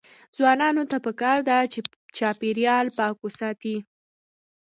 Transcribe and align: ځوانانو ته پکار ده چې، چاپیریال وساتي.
ځوانانو 0.37 0.83
ته 0.91 0.97
پکار 1.05 1.37
ده 1.49 1.57
چې، 1.71 1.79
چاپیریال 2.17 2.87
وساتي. 3.25 3.77